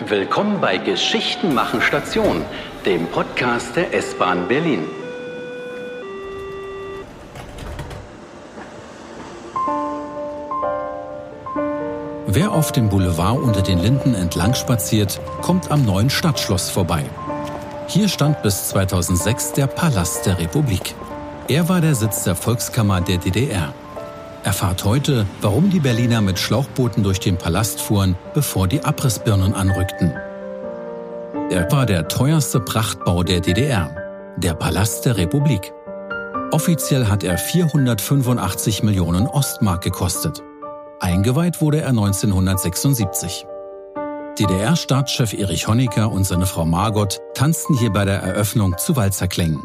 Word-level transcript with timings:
Willkommen 0.00 0.60
bei 0.60 0.78
Geschichten 0.78 1.54
machen 1.54 1.80
Station, 1.80 2.44
dem 2.84 3.06
Podcast 3.06 3.76
der 3.76 3.94
S-Bahn 3.94 4.48
Berlin. 4.48 4.86
Wer 12.26 12.50
auf 12.50 12.72
dem 12.72 12.88
Boulevard 12.88 13.38
unter 13.38 13.62
den 13.62 13.78
Linden 13.78 14.16
entlang 14.16 14.54
spaziert, 14.54 15.20
kommt 15.42 15.70
am 15.70 15.84
neuen 15.84 16.10
Stadtschloss 16.10 16.70
vorbei. 16.70 17.04
Hier 17.86 18.08
stand 18.08 18.42
bis 18.42 18.70
2006 18.70 19.52
der 19.52 19.68
Palast 19.68 20.26
der 20.26 20.40
Republik. 20.40 20.96
Er 21.46 21.68
war 21.68 21.80
der 21.80 21.94
Sitz 21.94 22.24
der 22.24 22.34
Volkskammer 22.34 23.00
der 23.00 23.18
DDR. 23.18 23.72
Erfahrt 24.44 24.84
heute, 24.84 25.26
warum 25.40 25.70
die 25.70 25.80
Berliner 25.80 26.20
mit 26.20 26.38
Schlauchbooten 26.38 27.02
durch 27.02 27.18
den 27.18 27.38
Palast 27.38 27.80
fuhren, 27.80 28.14
bevor 28.34 28.68
die 28.68 28.84
Abrissbirnen 28.84 29.54
anrückten. 29.54 30.12
Er 31.50 31.70
war 31.72 31.86
der 31.86 32.08
teuerste 32.08 32.60
Prachtbau 32.60 33.22
der 33.22 33.40
DDR, 33.40 33.96
der 34.36 34.52
Palast 34.52 35.06
der 35.06 35.16
Republik. 35.16 35.72
Offiziell 36.52 37.06
hat 37.06 37.24
er 37.24 37.38
485 37.38 38.82
Millionen 38.82 39.26
Ostmark 39.26 39.82
gekostet. 39.82 40.42
Eingeweiht 41.00 41.62
wurde 41.62 41.80
er 41.80 41.88
1976. 41.88 43.46
DDR-Staatschef 44.38 45.32
Erich 45.32 45.68
Honecker 45.68 46.12
und 46.12 46.24
seine 46.24 46.46
Frau 46.46 46.66
Margot 46.66 47.20
tanzten 47.34 47.78
hier 47.78 47.90
bei 47.90 48.04
der 48.04 48.22
Eröffnung 48.22 48.76
zu 48.76 48.94
Walzerklängen. 48.94 49.62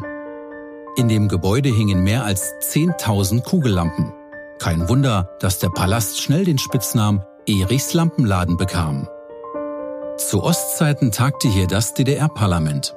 In 0.96 1.08
dem 1.08 1.28
Gebäude 1.28 1.68
hingen 1.68 2.02
mehr 2.02 2.24
als 2.24 2.54
10.000 2.62 3.42
Kugellampen. 3.42 4.14
Kein 4.60 4.90
Wunder, 4.90 5.30
dass 5.40 5.58
der 5.58 5.70
Palast 5.70 6.20
schnell 6.20 6.44
den 6.44 6.58
Spitznamen 6.58 7.22
Erichs 7.46 7.94
Lampenladen 7.94 8.58
bekam. 8.58 9.08
Zu 10.18 10.42
Ostzeiten 10.42 11.12
tagte 11.12 11.48
hier 11.48 11.66
das 11.66 11.94
DDR-Parlament. 11.94 12.94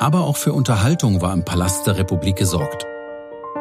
Aber 0.00 0.22
auch 0.22 0.36
für 0.36 0.52
Unterhaltung 0.52 1.22
war 1.22 1.32
im 1.32 1.44
Palast 1.44 1.86
der 1.86 1.98
Republik 1.98 2.34
gesorgt. 2.34 2.84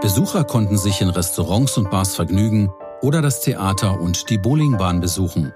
Besucher 0.01 0.45
konnten 0.45 0.79
sich 0.79 1.01
in 1.01 1.09
Restaurants 1.09 1.77
und 1.77 1.91
Bars 1.91 2.15
vergnügen 2.15 2.71
oder 3.01 3.21
das 3.21 3.41
Theater 3.41 3.99
und 3.99 4.31
die 4.31 4.39
Bowlingbahn 4.39 4.99
besuchen. 4.99 5.53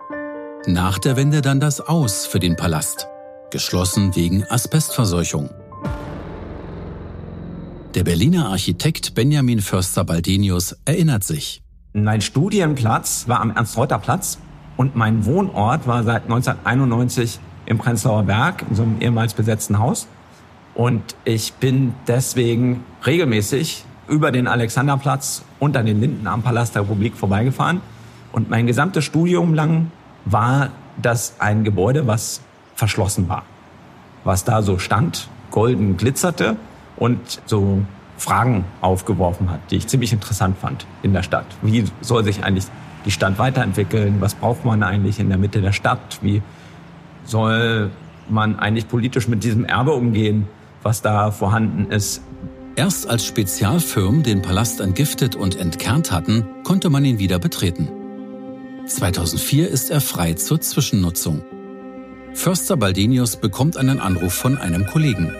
Nach 0.67 0.99
der 0.99 1.15
Wende 1.15 1.41
dann 1.41 1.59
das 1.59 1.81
Aus 1.81 2.27
für 2.27 2.39
den 2.39 2.55
Palast, 2.55 3.07
geschlossen 3.49 4.15
wegen 4.15 4.43
Asbestverseuchung. 4.43 5.49
Der 7.95 8.03
Berliner 8.03 8.49
Architekt 8.49 9.15
Benjamin 9.15 9.61
Förster-Baldenius 9.61 10.77
erinnert 10.85 11.23
sich. 11.23 11.63
Mein 11.93 12.21
Studienplatz 12.21 13.27
war 13.27 13.41
am 13.41 13.51
Ernst-Reuter-Platz 13.51 14.37
und 14.77 14.95
mein 14.95 15.25
Wohnort 15.25 15.87
war 15.87 16.03
seit 16.03 16.23
1991 16.23 17.37
im 17.65 17.79
Prenzlauer 17.79 18.23
Berg, 18.23 18.63
in 18.69 18.75
so 18.75 18.83
einem 18.83 19.01
ehemals 19.01 19.33
besetzten 19.33 19.77
Haus. 19.77 20.07
Und 20.73 21.17
ich 21.25 21.51
bin 21.55 21.93
deswegen 22.07 22.85
regelmäßig 23.05 23.83
über 24.07 24.31
den 24.31 24.47
Alexanderplatz 24.47 25.43
und 25.59 25.75
an 25.75 25.85
den 25.85 25.99
Linden 25.99 26.27
am 26.27 26.43
Palast 26.43 26.75
der 26.75 26.83
Republik 26.83 27.17
vorbeigefahren. 27.17 27.81
Und 28.31 28.49
mein 28.49 28.67
gesamtes 28.67 29.03
Studium 29.03 29.53
lang 29.53 29.91
war 30.23 30.69
das 31.01 31.35
ein 31.39 31.65
Gebäude, 31.65 32.07
was 32.07 32.39
verschlossen 32.73 33.27
war. 33.27 33.43
Was 34.23 34.45
da 34.45 34.61
so 34.61 34.79
stand, 34.79 35.27
golden 35.49 35.97
glitzerte 35.97 36.55
und 36.95 37.41
so 37.47 37.81
Fragen 38.21 38.65
aufgeworfen 38.81 39.49
hat, 39.49 39.59
die 39.71 39.77
ich 39.77 39.87
ziemlich 39.87 40.13
interessant 40.13 40.55
fand 40.59 40.85
in 41.01 41.11
der 41.11 41.23
Stadt. 41.23 41.47
Wie 41.63 41.85
soll 42.01 42.23
sich 42.23 42.43
eigentlich 42.43 42.65
die 43.03 43.09
Stadt 43.09 43.39
weiterentwickeln? 43.39 44.17
Was 44.21 44.35
braucht 44.35 44.63
man 44.63 44.83
eigentlich 44.83 45.19
in 45.19 45.27
der 45.29 45.39
Mitte 45.39 45.59
der 45.59 45.71
Stadt? 45.71 46.19
Wie 46.21 46.43
soll 47.25 47.89
man 48.29 48.59
eigentlich 48.59 48.87
politisch 48.87 49.27
mit 49.27 49.43
diesem 49.43 49.65
Erbe 49.65 49.93
umgehen, 49.93 50.47
was 50.83 51.01
da 51.01 51.31
vorhanden 51.31 51.91
ist? 51.91 52.21
Erst 52.75 53.09
als 53.09 53.25
Spezialfirmen 53.25 54.21
den 54.21 54.43
Palast 54.43 54.81
entgiftet 54.81 55.35
und 55.35 55.55
entkernt 55.55 56.11
hatten, 56.11 56.45
konnte 56.63 56.91
man 56.91 57.03
ihn 57.03 57.17
wieder 57.17 57.39
betreten. 57.39 57.89
2004 58.85 59.67
ist 59.67 59.89
er 59.89 59.99
frei 59.99 60.35
zur 60.35 60.61
Zwischennutzung. 60.61 61.41
Förster 62.33 62.77
Baldenius 62.77 63.37
bekommt 63.37 63.77
einen 63.77 63.99
Anruf 63.99 64.33
von 64.33 64.59
einem 64.59 64.85
Kollegen. 64.85 65.31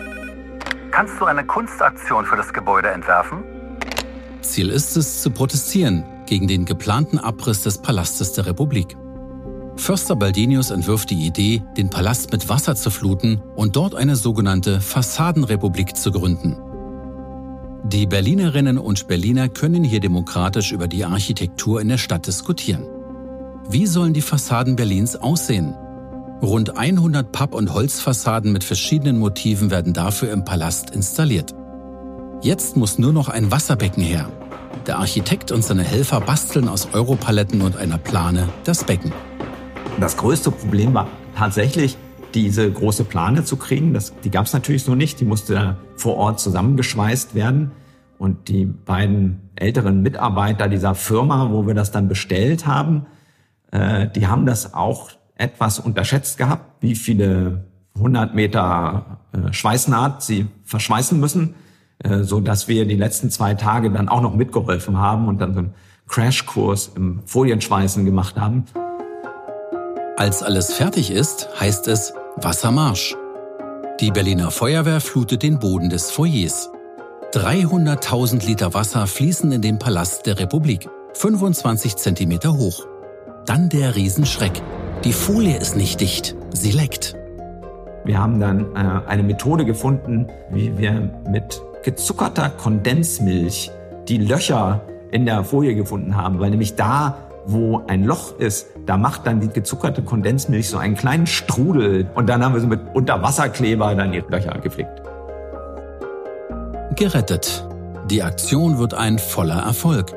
Kannst 0.92 1.18
du 1.18 1.24
eine 1.24 1.44
Kunstaktion 1.44 2.26
für 2.26 2.36
das 2.36 2.52
Gebäude 2.52 2.90
entwerfen? 2.90 3.42
Ziel 4.42 4.68
ist 4.68 4.94
es, 4.98 5.22
zu 5.22 5.30
protestieren 5.30 6.04
gegen 6.26 6.46
den 6.46 6.66
geplanten 6.66 7.18
Abriss 7.18 7.62
des 7.62 7.78
Palastes 7.78 8.34
der 8.34 8.44
Republik. 8.44 8.96
Förster 9.76 10.16
Baldenius 10.16 10.70
entwirft 10.70 11.08
die 11.08 11.26
Idee, 11.26 11.62
den 11.78 11.88
Palast 11.88 12.30
mit 12.30 12.50
Wasser 12.50 12.76
zu 12.76 12.90
fluten 12.90 13.40
und 13.56 13.74
dort 13.74 13.94
eine 13.94 14.16
sogenannte 14.16 14.82
Fassadenrepublik 14.82 15.96
zu 15.96 16.12
gründen. 16.12 16.58
Die 17.84 18.06
Berlinerinnen 18.06 18.76
und 18.76 19.08
Berliner 19.08 19.48
können 19.48 19.84
hier 19.84 20.00
demokratisch 20.00 20.72
über 20.72 20.88
die 20.88 21.06
Architektur 21.06 21.80
in 21.80 21.88
der 21.88 21.98
Stadt 21.98 22.26
diskutieren. 22.26 22.86
Wie 23.66 23.86
sollen 23.86 24.12
die 24.12 24.20
Fassaden 24.20 24.76
Berlins 24.76 25.16
aussehen? 25.16 25.74
Rund 26.42 26.76
100 26.76 27.30
Papp- 27.30 27.54
und 27.54 27.72
Holzfassaden 27.72 28.52
mit 28.52 28.64
verschiedenen 28.64 29.20
Motiven 29.20 29.70
werden 29.70 29.92
dafür 29.92 30.32
im 30.32 30.44
Palast 30.44 30.90
installiert. 30.90 31.54
Jetzt 32.40 32.76
muss 32.76 32.98
nur 32.98 33.12
noch 33.12 33.28
ein 33.28 33.52
Wasserbecken 33.52 34.02
her. 34.02 34.28
Der 34.88 34.98
Architekt 34.98 35.52
und 35.52 35.62
seine 35.62 35.84
Helfer 35.84 36.20
basteln 36.20 36.68
aus 36.68 36.88
Europaletten 36.92 37.62
und 37.62 37.76
einer 37.76 37.96
Plane 37.96 38.48
das 38.64 38.82
Becken. 38.82 39.12
Das 40.00 40.16
größte 40.16 40.50
Problem 40.50 40.94
war 40.94 41.06
tatsächlich, 41.36 41.96
diese 42.34 42.68
große 42.72 43.04
Plane 43.04 43.44
zu 43.44 43.56
kriegen. 43.56 43.94
Das, 43.94 44.12
die 44.24 44.30
gab 44.30 44.46
es 44.46 44.52
natürlich 44.52 44.82
so 44.82 44.96
nicht. 44.96 45.20
Die 45.20 45.24
musste 45.24 45.76
vor 45.94 46.16
Ort 46.16 46.40
zusammengeschweißt 46.40 47.36
werden. 47.36 47.70
Und 48.18 48.48
die 48.48 48.64
beiden 48.64 49.50
älteren 49.54 50.02
Mitarbeiter 50.02 50.68
dieser 50.68 50.96
Firma, 50.96 51.52
wo 51.52 51.68
wir 51.68 51.74
das 51.74 51.92
dann 51.92 52.08
bestellt 52.08 52.66
haben, 52.66 53.06
äh, 53.70 54.08
die 54.08 54.26
haben 54.26 54.44
das 54.44 54.74
auch 54.74 55.10
etwas 55.42 55.80
unterschätzt 55.80 56.38
gehabt, 56.38 56.80
wie 56.80 56.94
viele 56.94 57.64
100 57.96 58.34
Meter 58.34 59.18
äh, 59.32 59.52
Schweißnaht 59.52 60.22
sie 60.22 60.46
verschweißen 60.64 61.18
müssen, 61.18 61.54
äh, 61.98 62.22
so 62.22 62.40
dass 62.40 62.68
wir 62.68 62.86
die 62.86 62.96
letzten 62.96 63.30
zwei 63.30 63.54
Tage 63.54 63.90
dann 63.90 64.08
auch 64.08 64.22
noch 64.22 64.34
mitgeholfen 64.34 64.98
haben 64.98 65.28
und 65.28 65.40
dann 65.40 65.52
so 65.52 65.58
einen 65.60 65.74
Crashkurs 66.08 66.92
im 66.94 67.20
Folienschweißen 67.26 68.04
gemacht 68.04 68.38
haben. 68.38 68.64
Als 70.16 70.42
alles 70.42 70.72
fertig 70.72 71.10
ist, 71.10 71.48
heißt 71.58 71.88
es 71.88 72.14
Wassermarsch. 72.36 73.16
Die 74.00 74.10
Berliner 74.10 74.50
Feuerwehr 74.50 75.00
flutet 75.00 75.42
den 75.42 75.58
Boden 75.58 75.90
des 75.90 76.10
Foyers. 76.10 76.70
300.000 77.32 78.46
Liter 78.46 78.74
Wasser 78.74 79.06
fließen 79.06 79.50
in 79.52 79.62
den 79.62 79.78
Palast 79.78 80.26
der 80.26 80.38
Republik, 80.38 80.88
25 81.14 81.96
Zentimeter 81.96 82.52
hoch. 82.52 82.86
Dann 83.46 83.68
der 83.68 83.96
Riesenschreck. 83.96 84.62
Die 85.04 85.12
Folie 85.12 85.56
ist 85.56 85.76
nicht 85.76 86.00
dicht, 86.00 86.36
sie 86.52 86.70
leckt. 86.70 87.16
Wir 88.04 88.20
haben 88.20 88.38
dann 88.38 88.66
äh, 88.76 89.08
eine 89.08 89.24
Methode 89.24 89.64
gefunden, 89.64 90.28
wie 90.50 90.78
wir 90.78 91.10
mit 91.28 91.60
gezuckerter 91.82 92.50
Kondensmilch 92.50 93.72
die 94.06 94.18
Löcher 94.18 94.80
in 95.10 95.26
der 95.26 95.42
Folie 95.42 95.74
gefunden 95.74 96.16
haben, 96.16 96.38
weil 96.38 96.50
nämlich 96.50 96.76
da, 96.76 97.16
wo 97.46 97.82
ein 97.88 98.04
Loch 98.04 98.38
ist, 98.38 98.68
da 98.86 98.96
macht 98.96 99.26
dann 99.26 99.40
die 99.40 99.48
gezuckerte 99.48 100.02
Kondensmilch 100.02 100.68
so 100.68 100.78
einen 100.78 100.94
kleinen 100.94 101.26
Strudel 101.26 102.08
und 102.14 102.28
dann 102.28 102.44
haben 102.44 102.54
wir 102.54 102.60
so 102.60 102.68
mit 102.68 102.80
Unterwasserkleber 102.94 103.96
dann 103.96 104.12
die 104.12 104.22
Löcher 104.28 104.56
geflickt. 104.60 105.02
Gerettet. 106.94 107.66
Die 108.08 108.22
Aktion 108.22 108.78
wird 108.78 108.94
ein 108.94 109.18
voller 109.18 109.62
Erfolg. 109.62 110.12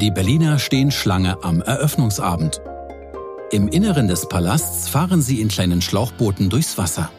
Die 0.00 0.10
Berliner 0.10 0.58
stehen 0.58 0.90
Schlange 0.90 1.36
am 1.42 1.60
Eröffnungsabend. 1.60 2.62
Im 3.52 3.66
Inneren 3.66 4.06
des 4.06 4.28
Palasts 4.28 4.88
fahren 4.88 5.22
sie 5.22 5.40
in 5.40 5.48
kleinen 5.48 5.82
Schlauchbooten 5.82 6.50
durchs 6.50 6.78
Wasser. 6.78 7.10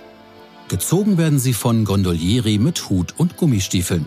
Gezogen 0.69 1.17
werden 1.17 1.39
sie 1.39 1.51
von 1.51 1.83
Gondolieri 1.83 2.57
mit 2.57 2.89
Hut 2.89 3.13
und 3.17 3.35
Gummistiefeln. 3.35 4.05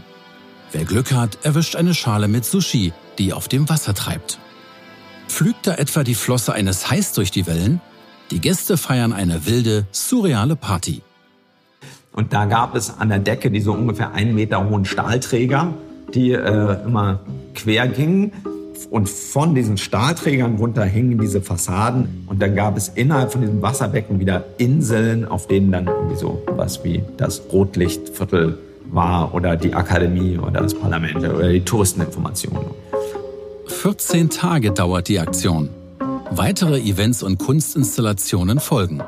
Wer 0.72 0.86
Glück 0.86 1.12
hat, 1.12 1.36
erwischt 1.42 1.76
eine 1.76 1.92
Schale 1.92 2.26
mit 2.26 2.46
Sushi, 2.46 2.94
die 3.18 3.34
auf 3.34 3.48
dem 3.48 3.68
Wasser 3.68 3.92
treibt. 3.92 4.38
Pflügt 5.28 5.66
da 5.66 5.74
etwa 5.74 6.02
die 6.02 6.14
Flosse 6.14 6.54
eines 6.54 6.90
Hais 6.90 7.12
durch 7.12 7.30
die 7.30 7.46
Wellen? 7.46 7.82
Die 8.30 8.40
Gäste 8.40 8.78
feiern 8.78 9.12
eine 9.12 9.44
wilde, 9.44 9.86
surreale 9.92 10.56
Party. 10.56 11.02
Und 12.12 12.32
da 12.32 12.46
gab 12.46 12.74
es 12.74 12.98
an 12.98 13.10
der 13.10 13.18
Decke 13.18 13.50
diese 13.50 13.70
ungefähr 13.70 14.12
einen 14.12 14.34
Meter 14.34 14.66
hohen 14.66 14.86
Stahlträger, 14.86 15.74
die 16.14 16.32
äh, 16.32 16.84
immer 16.86 17.20
quer 17.54 17.86
gingen. 17.86 18.32
Und 18.90 19.08
von 19.08 19.54
diesen 19.54 19.76
Stahlträgern 19.76 20.56
runter 20.56 20.84
hingen 20.84 21.18
diese 21.18 21.40
Fassaden. 21.40 22.24
Und 22.26 22.40
dann 22.42 22.54
gab 22.54 22.76
es 22.76 22.88
innerhalb 22.88 23.32
von 23.32 23.40
diesem 23.40 23.62
Wasserbecken 23.62 24.20
wieder 24.20 24.44
Inseln, 24.58 25.24
auf 25.26 25.46
denen 25.46 25.72
dann 25.72 25.86
irgendwie 25.86 26.16
so 26.16 26.42
was 26.56 26.84
wie 26.84 27.02
das 27.16 27.42
Rotlichtviertel 27.52 28.58
war 28.90 29.34
oder 29.34 29.56
die 29.56 29.74
Akademie 29.74 30.38
oder 30.38 30.60
das 30.62 30.74
Parlament 30.74 31.16
oder 31.16 31.48
die 31.48 31.60
Touristeninformationen. 31.60 32.70
14 33.66 34.30
Tage 34.30 34.70
dauert 34.70 35.08
die 35.08 35.18
Aktion. 35.18 35.68
Weitere 36.30 36.80
Events 36.80 37.22
und 37.22 37.38
Kunstinstallationen 37.38 38.60
folgen. 38.60 39.02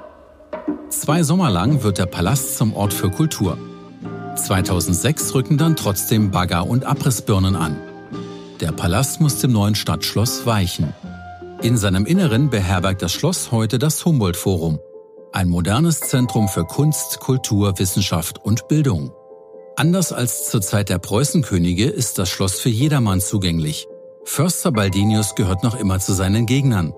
Zwei 0.91 1.23
Sommer 1.23 1.51
lang 1.51 1.83
wird 1.83 1.99
der 1.99 2.07
Palast 2.07 2.57
zum 2.57 2.75
Ort 2.75 2.93
für 2.93 3.11
Kultur. 3.11 3.59
2006 4.37 5.35
rücken 5.35 5.59
dann 5.59 5.77
trotzdem 5.77 6.31
Bagger 6.31 6.67
und 6.67 6.85
Abrissbirnen 6.85 7.57
an. 7.57 7.77
Der 8.61 8.73
Palast 8.73 9.21
muss 9.21 9.41
dem 9.41 9.53
neuen 9.53 9.75
Stadtschloss 9.75 10.47
weichen. 10.47 10.95
In 11.61 11.77
seinem 11.77 12.07
Inneren 12.07 12.49
beherbergt 12.49 13.03
das 13.03 13.13
Schloss 13.13 13.53
heute 13.53 13.79
das 13.79 14.03
Humboldt-Forum, 14.05 14.81
ein 15.33 15.49
modernes 15.49 16.01
Zentrum 16.01 16.49
für 16.49 16.65
Kunst, 16.65 17.21
Kultur, 17.21 17.79
Wissenschaft 17.79 18.43
und 18.43 18.67
Bildung. 18.69 19.13
Anders 19.77 20.11
als 20.11 20.49
zur 20.49 20.63
Zeit 20.63 20.89
der 20.89 20.99
Preußenkönige 20.99 21.87
ist 21.87 22.19
das 22.19 22.31
Schloss 22.31 22.59
für 22.59 22.71
jedermann 22.71 23.21
zugänglich. 23.21 23.89
Förster 24.25 24.73
Baldinius 24.73 25.35
gehört 25.35 25.63
noch 25.63 25.79
immer 25.79 26.01
zu 26.01 26.15
seinen 26.15 26.47
Gegnern. 26.47 26.95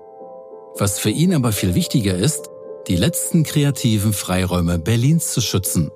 Was 0.77 0.97
für 0.97 1.09
ihn 1.09 1.33
aber 1.35 1.51
viel 1.51 1.75
wichtiger 1.75 2.15
ist, 2.15 2.49
die 2.87 2.95
letzten 2.95 3.43
kreativen 3.43 4.13
Freiräume 4.13 4.79
Berlins 4.79 5.33
zu 5.33 5.41
schützen. 5.41 5.91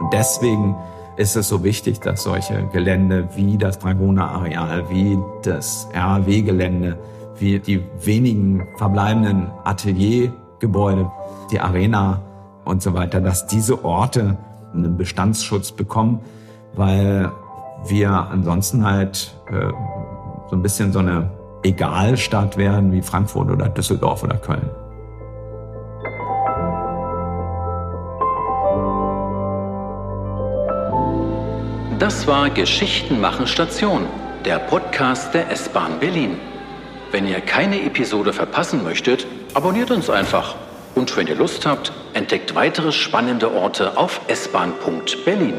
Und 0.00 0.12
deswegen 0.14 0.74
ist 1.16 1.36
es 1.36 1.48
so 1.48 1.64
wichtig, 1.64 2.00
dass 2.00 2.22
solche 2.22 2.66
Gelände 2.72 3.28
wie 3.34 3.56
das 3.56 3.78
Dragoner-Areal, 3.78 4.90
wie 4.90 5.18
das 5.42 5.88
RAW-Gelände, 5.94 6.98
wie 7.38 7.58
die 7.58 7.82
wenigen 8.02 8.66
verbleibenden 8.76 9.50
Ateliergebäude, 9.64 11.10
die 11.50 11.60
Arena 11.60 12.20
und 12.64 12.82
so 12.82 12.94
weiter, 12.94 13.20
dass 13.20 13.46
diese 13.46 13.84
Orte 13.84 14.36
einen 14.74 14.96
Bestandsschutz 14.96 15.72
bekommen, 15.72 16.20
weil 16.74 17.30
wir 17.86 18.10
ansonsten 18.10 18.84
halt 18.84 19.34
äh, 19.50 19.70
so 20.50 20.56
ein 20.56 20.62
bisschen 20.62 20.92
so 20.92 20.98
eine 20.98 21.30
Egalstadt 21.62 22.56
werden 22.56 22.92
wie 22.92 23.02
Frankfurt 23.02 23.50
oder 23.50 23.68
Düsseldorf 23.68 24.22
oder 24.22 24.36
Köln. 24.36 24.68
Das 31.98 32.26
war 32.26 32.50
Geschichten 32.50 33.22
machen 33.22 33.46
Station, 33.46 34.06
der 34.44 34.58
Podcast 34.58 35.32
der 35.32 35.50
S-Bahn 35.50 35.98
Berlin. 35.98 36.38
Wenn 37.10 37.26
ihr 37.26 37.40
keine 37.40 37.82
Episode 37.82 38.34
verpassen 38.34 38.84
möchtet, 38.84 39.26
abonniert 39.54 39.90
uns 39.90 40.10
einfach. 40.10 40.56
Und 40.94 41.16
wenn 41.16 41.26
ihr 41.26 41.36
Lust 41.36 41.64
habt, 41.64 41.92
entdeckt 42.12 42.54
weitere 42.54 42.92
spannende 42.92 43.50
Orte 43.50 43.96
auf 43.96 44.20
s-bahn.berlin. 44.28 45.54